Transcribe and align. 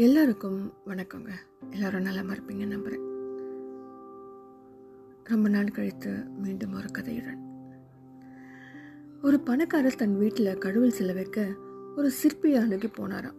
எல்லாருக்கும் 0.00 0.72
வணக்கங்க. 0.86 1.30
எல்லோரும் 1.70 2.02
நல்லா 2.02 2.20
இருப்பீங்க 2.20 2.66
நம்புகிறேன் 2.66 3.06
ரொம்ப 5.24 5.48
நாள் 5.48 5.68
கழித்து 5.68 6.10
மீண்டும் 6.42 6.72
ஒரு 6.72 6.88
கதையுடன். 6.98 7.40
ஒரு 9.22 9.40
பணக்காரர் 9.40 9.96
தன் 9.96 10.18
வீட்டில் 10.18 10.58
கடவுள் 10.58 10.90
சில 10.90 11.12
வைக்க 11.12 11.46
ஒரு 11.96 12.10
சிற்பி 12.10 12.54
அணுகி 12.54 12.86
போனாராம். 12.86 13.34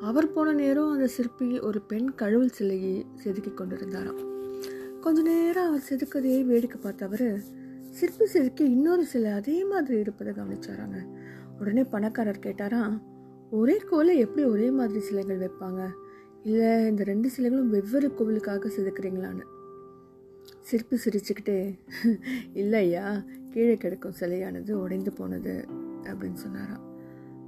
அவர் 0.00 0.32
போன 0.32 0.52
நேரம் 0.52 0.92
அந்த 0.92 1.06
சிற்பி 1.06 1.60
ஒரு 1.60 1.80
பெண் 1.80 2.14
கடவுள் 2.14 2.48
சிலையை 2.48 3.06
செதுக்கி 3.14 3.50
கொண்டிருந்தாராம். 3.50 4.20
கொஞ்ச 5.00 5.22
நேரம் 5.22 5.66
அவர் 5.66 5.84
செதுக்கதையை 5.90 6.44
வேடிக்கை 6.44 6.80
பார்த்தவர் 6.80 7.40
சிற்பி 7.90 8.26
செதுக்கி 8.26 8.64
இன்னொரு 8.64 9.06
சிலை 9.06 9.30
அதே 9.30 9.64
மாதிரி 9.64 9.98
இருப்பதை 9.98 10.32
கவனிச்சாராங்க. 10.32 11.18
உடனே 11.58 11.84
பணக்காரர் 11.84 12.44
கேட்டாராம் 12.46 13.00
ஒரே 13.50 13.76
கோலை 13.76 14.18
எப்படி 14.18 14.46
ஒரே 14.46 14.70
மாதிரி 14.70 15.00
சிலைகள் 15.00 15.38
வைப்பாங்க? 15.38 15.90
இல்லை 16.42 16.86
இந்த 16.86 17.04
ரெண்டு 17.04 17.30
சிலைகளும் 17.36 17.68
வெவ்வேறு 17.68 18.08
கோவிலுக்காக 18.08 18.70
செதுக்கிறீங்களான்னு? 18.76 19.42
சிற்பி 20.60 20.98
சிரிச்சுக்கிட்டே 21.04 21.78
இல்லை 22.54 22.78
ஐயா 22.78 23.24
கீழே 23.50 23.76
கிடக்கும் 23.76 24.14
சிலையானது 24.20 24.72
உடைந்து 24.72 25.12
போனது 25.12 25.66
அப்படின்னு 26.02 26.32
சொன்னாராம். 26.32 26.84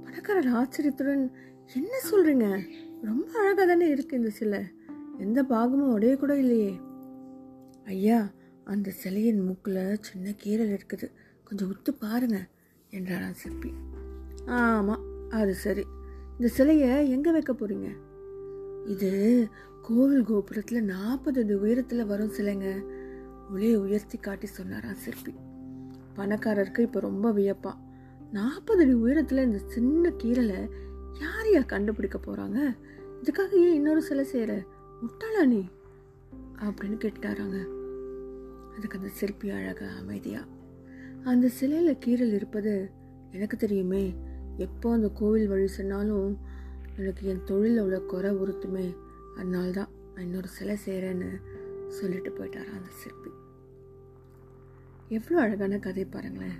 பணக்காரர் 0.03 0.47
ஆச்சரியத்துடன் 0.47 1.31
என்ன 1.73 1.99
சொல்கிறீங்க 2.11 2.69
ரொம்ப 3.01 3.39
அழகாக 3.39 3.65
தானே 3.65 3.87
இருக்கு 3.87 4.17
இந்த 4.17 4.29
சிலை. 4.29 4.59
எந்த 5.17 5.43
பாகமும் 5.43 5.91
உடைய 5.91 6.17
கூட 6.17 6.37
இல்லையே. 6.37 6.79
ஐயா 7.85 8.31
அந்த 8.63 8.91
சிலையின் 8.91 9.45
மூக்கில் 9.45 9.97
சின்ன 10.01 10.33
கீரல் 10.43 10.79
இருக்குது. 10.79 11.11
கொஞ்சம் 11.43 11.71
உத்து 11.71 11.99
பாருங்க 11.99 12.47
என்றாராம் 12.89 13.33
சிற்பி. 13.33 13.71
ஆமாம் 14.45 15.10
அது 15.31 15.53
சரி. 15.53 15.85
இந்த 16.31 16.47
சிலையை 16.47 17.09
எங்கே 17.09 17.31
வைக்க 17.31 17.53
போறீங்க? 17.53 17.89
இது 18.85 19.47
கோவில் 19.81 20.23
கோபுரத்தில் 20.23 20.83
நாற்பது 20.83 21.43
அடி 21.43 21.53
உயரத்தில் 21.53 22.05
வரும் 22.05 22.31
சிலைங்க. 22.37 22.85
ஒளியை 23.51 23.77
உயர்த்தி 23.77 24.17
காட்டி 24.17 24.47
சொன்னாராம் 24.47 24.95
சிற்பி. 24.95 25.33
பணக்காரருக்கு 26.15 26.79
இப்போ 26.79 26.99
ரொம்ப 26.99 27.31
வியப்பான் 27.31 27.79
நாற்பது 28.31 28.83
அடி 28.83 28.93
உயரத்தில் 28.93 29.43
இந்த 29.43 29.59
சின்ன 29.67 30.13
கீரலை 30.23 30.69
யார் 31.19 31.49
யார் 31.51 31.65
கண்டுபிடிக்க 31.65 32.17
போகிறாங்க 32.17 32.77
இதுக்காக 33.23 33.51
ஏன் 33.51 33.73
இன்னொரு 33.73 34.01
சிலை 34.01 34.23
செய்கிற 34.23 34.65
முட்டாளா 35.01 35.45
நீ? 35.45 35.65
அப்படின்னு 36.59 36.97
கேட்டாராங்க 36.97 37.59
அதுக்கு 38.75 38.97
அந்த 38.97 39.07
சிற்பி 39.07 39.49
அழகாக 39.49 39.91
அமைதியாக 39.91 40.45
அந்த 41.23 41.47
சிலையில் 41.47 41.97
கீரல் 42.05 42.33
இருப்பது 42.33 42.89
எனக்கு 43.31 43.57
தெரியுமே. 43.57 44.15
எப்போ 44.57 44.91
அந்த 44.91 45.09
கோவில் 45.09 45.47
வழி 45.47 45.67
சொன்னாலும் 45.67 46.37
எனக்கு 46.97 47.27
என் 47.27 47.43
தொழிலில் 47.43 47.79
உள்ள 47.79 47.99
குறை 47.99 48.31
உறுத்துமே. 48.31 48.95
அதனால 49.35 49.71
தான் 49.71 49.87
நான் 50.15 50.23
இன்னொரு 50.23 50.47
சிலை 50.47 50.77
செய்கிறேன்னு 50.85 51.41
சொல்லிட்டு 51.87 52.29
போயிட்டாராம் 52.29 52.77
அந்த 52.77 52.89
சிற்பி. 52.91 53.29
எவ்வளோ 55.09 55.41
அழகான 55.41 55.79
கதை 55.79 56.05
பாருங்களேன். 56.05 56.57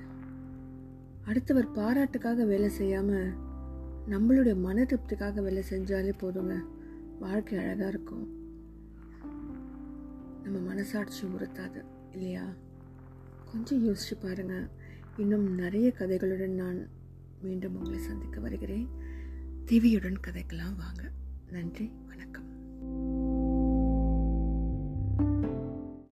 அடுத்தவர் 1.25 1.71
பாராட்டுக்காக 1.71 2.45
வேலை 2.45 2.69
செய்யாமல் 2.69 3.33
நம்மளுடைய 4.09 4.59
மன 4.59 4.83
திருப்திக்காக 4.83 5.41
வேலை 5.41 5.63
செஞ்சாலே 5.69 6.13
போதுங்க. 6.21 6.59
வாழ்க்கை 7.19 7.59
அழகாக 7.59 7.87
இருக்கும். 7.87 8.39
நம்ம 10.43 10.59
மனசாட்சி 10.59 11.25
உறுத்தாது 11.25 11.83
இல்லையா? 12.11 12.43
கொஞ்சம் 13.51 13.87
யோசிச்சு 13.87 14.15
பாருங்க. 14.21 14.67
இன்னும் 15.17 15.55
நிறைய 15.55 15.93
கதைகளுடன் 15.99 16.55
நான் 16.55 16.99
மீண்டும் 17.41 17.75
உங்களை 17.75 17.99
சந்திக்க 17.99 18.39
வருகிறேன். 18.39 18.87
திவியுடன் 19.65 20.15
கதைக்கெல்லாம் 20.27 20.75
வாங்க. 20.75 21.11
நன்றி. 21.51 21.91
வணக்கம். 22.07 22.50